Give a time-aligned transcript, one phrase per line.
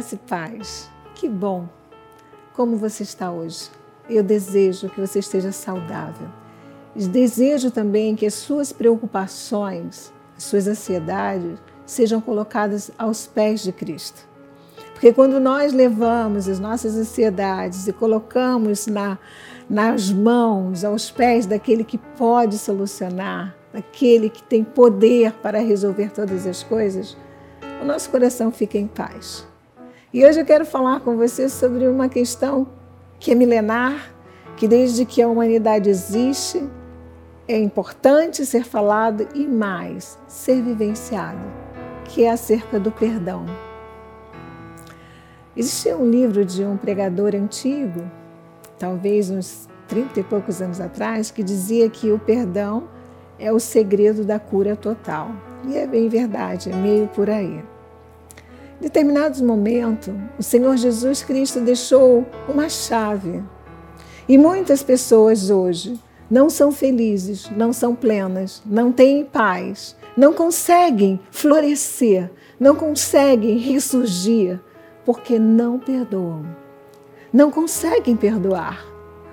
[0.00, 0.90] Graça e paz.
[1.14, 1.68] Que bom.
[2.54, 3.68] Como você está hoje?
[4.08, 6.26] Eu desejo que você esteja saudável.
[6.96, 14.26] Desejo também que as suas preocupações, as suas ansiedades sejam colocadas aos pés de Cristo.
[14.94, 19.18] Porque quando nós levamos as nossas ansiedades e colocamos na,
[19.68, 26.46] nas mãos, aos pés daquele que pode solucionar, daquele que tem poder para resolver todas
[26.46, 27.18] as coisas,
[27.82, 29.49] o nosso coração fica em paz.
[30.12, 32.66] E hoje eu quero falar com você sobre uma questão
[33.20, 34.12] que é milenar,
[34.56, 36.68] que desde que a humanidade existe,
[37.46, 41.46] é importante ser falado e mais, ser vivenciado,
[42.06, 43.46] que é acerca do perdão.
[45.56, 48.02] Existia um livro de um pregador antigo,
[48.80, 52.88] talvez uns 30 e poucos anos atrás, que dizia que o perdão
[53.38, 55.30] é o segredo da cura total.
[55.68, 57.62] E é bem verdade, é meio por aí.
[58.80, 63.42] Determinados momentos, o Senhor Jesus Cristo deixou uma chave.
[64.26, 66.00] E muitas pessoas hoje
[66.30, 74.58] não são felizes, não são plenas, não têm paz, não conseguem florescer, não conseguem ressurgir,
[75.04, 76.46] porque não perdoam.
[77.30, 78.82] Não conseguem perdoar,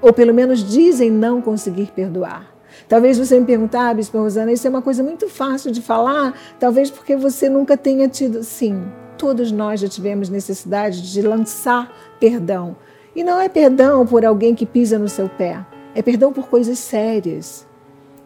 [0.00, 2.50] ou pelo menos dizem não conseguir perdoar.
[2.88, 6.34] Talvez você me perguntar, ah, Bispo Rosana, isso é uma coisa muito fácil de falar,
[6.58, 8.42] talvez porque você nunca tenha tido.
[8.42, 8.84] Sim,
[9.16, 12.76] todos nós já tivemos necessidade de lançar perdão.
[13.14, 16.78] E não é perdão por alguém que pisa no seu pé, é perdão por coisas
[16.78, 17.66] sérias.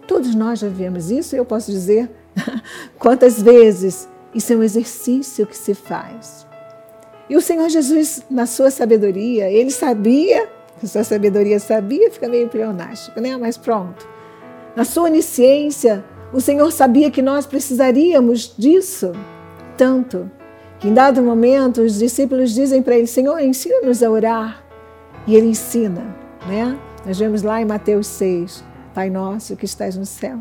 [0.06, 2.11] Todos nós já vivemos isso e eu posso dizer
[2.98, 4.09] quantas vezes.
[4.34, 6.47] Isso é um exercício que se faz.
[7.28, 10.48] E o Senhor Jesus, na sua sabedoria, ele sabia,
[10.83, 13.36] a sua sabedoria sabia, fica meio pleonástico, né?
[13.36, 14.09] Mas pronto.
[14.75, 19.12] Na sua onisciência, o Senhor sabia que nós precisaríamos disso
[19.77, 20.31] tanto
[20.79, 24.65] que em dado momento os discípulos dizem para ele: Senhor, ensina-nos a orar.
[25.27, 26.79] E ele ensina, né?
[27.05, 30.38] Nós vemos lá em Mateus 6, Pai nosso que estás no céu,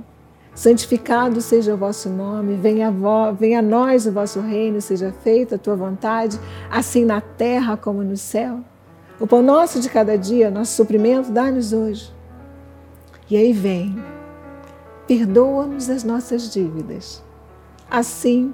[0.53, 5.55] santificado seja o vosso nome, venha a, venha a nós o vosso reino, seja feita
[5.55, 6.39] a tua vontade,
[6.69, 8.61] assim na terra como no céu.
[9.19, 12.13] O pão nosso de cada dia, nosso suprimento, dá-nos hoje.
[13.29, 14.01] E aí vem,
[15.07, 17.23] perdoa-nos as nossas dívidas,
[17.89, 18.53] assim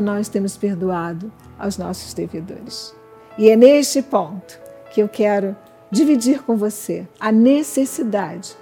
[0.00, 2.94] nós temos perdoado aos nossos devedores.
[3.36, 4.58] E é neste ponto
[4.92, 5.56] que eu quero
[5.90, 8.56] dividir com você a necessidade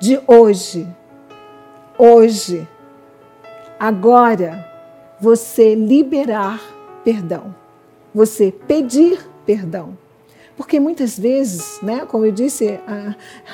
[0.00, 0.86] de hoje,
[1.98, 2.66] hoje,
[3.78, 4.70] agora,
[5.20, 6.60] você liberar
[7.04, 7.54] perdão,
[8.14, 9.96] você pedir perdão.
[10.56, 12.78] Porque muitas vezes, né, como eu disse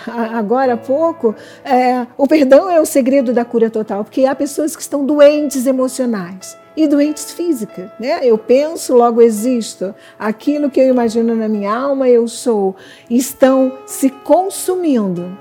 [0.07, 1.35] agora há pouco,
[1.65, 5.67] é, o perdão é o segredo da cura total, porque há pessoas que estão doentes
[5.67, 7.91] emocionais e doentes físicas.
[7.99, 8.21] Né?
[8.23, 9.95] Eu penso, logo existo.
[10.19, 12.77] Aquilo que eu imagino na minha alma, eu sou.
[13.09, 15.37] Estão se consumindo.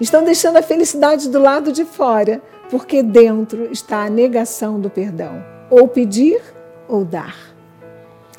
[0.00, 5.44] Estão deixando a felicidade do lado de fora, porque dentro está a negação do perdão.
[5.70, 6.40] Ou pedir
[6.88, 7.36] ou dar.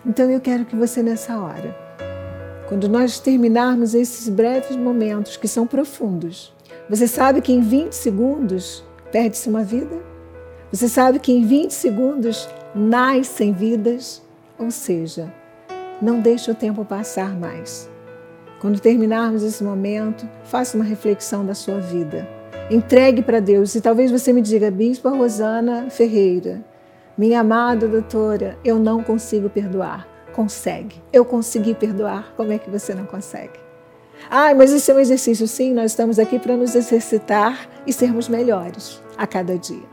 [0.05, 1.84] Então eu quero que você, nessa hora,
[2.67, 6.53] quando nós terminarmos esses breves momentos que são profundos,
[6.89, 9.95] você sabe que em 20 segundos perde-se uma vida?
[10.71, 14.21] Você sabe que em 20 segundos nascem vidas,
[14.57, 15.31] ou seja,
[16.01, 17.89] não deixe o tempo passar mais.
[18.59, 22.27] Quando terminarmos esse momento, faça uma reflexão da sua vida.
[22.69, 23.75] Entregue para Deus.
[23.75, 26.63] E talvez você me diga, Bispo Rosana Ferreira,
[27.15, 30.14] minha amada doutora, eu não consigo perdoar.
[30.35, 31.01] Consegue.
[31.13, 32.33] Eu consegui perdoar.
[32.35, 33.57] Como é que você não consegue?
[34.29, 35.47] Ah, mas isso é um exercício.
[35.47, 39.85] Sim, nós estamos aqui para nos exercitar e sermos melhores a cada dia.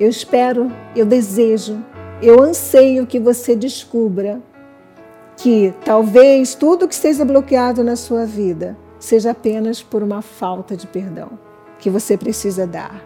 [0.00, 1.84] Eu espero, eu desejo,
[2.20, 4.42] eu anseio que você descubra
[5.36, 10.86] que talvez tudo que esteja bloqueado na sua vida seja apenas por uma falta de
[10.88, 11.38] perdão
[11.78, 13.04] que você precisa dar.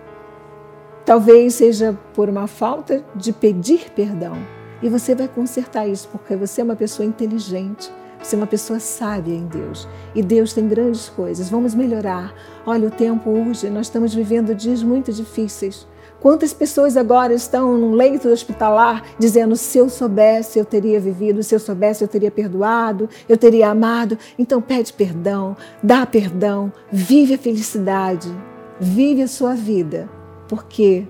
[1.04, 4.36] Talvez seja por uma falta de pedir perdão.
[4.82, 7.90] E você vai consertar isso, porque você é uma pessoa inteligente,
[8.22, 9.88] você é uma pessoa sábia em Deus.
[10.14, 11.48] E Deus tem grandes coisas.
[11.48, 12.34] Vamos melhorar.
[12.66, 15.86] Olha, o tempo urge, nós estamos vivendo dias muito difíceis.
[16.20, 21.54] Quantas pessoas agora estão num leito hospitalar dizendo: se eu soubesse, eu teria vivido, se
[21.54, 24.18] eu soubesse, eu teria perdoado, eu teria amado.
[24.38, 28.28] Então pede perdão, dá perdão, vive a felicidade,
[28.80, 30.08] vive a sua vida,
[30.48, 31.06] porque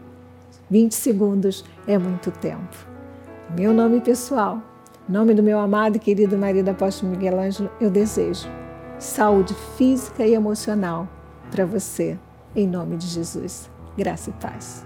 [0.68, 2.95] 20 segundos é muito tempo.
[3.54, 4.60] Meu nome pessoal,
[5.08, 8.48] nome do meu amado e querido marido apóstolo Miguel Ângelo, eu desejo
[8.98, 11.08] saúde física e emocional
[11.50, 12.19] para você,
[12.56, 13.70] em nome de Jesus.
[13.96, 14.84] Graça e paz.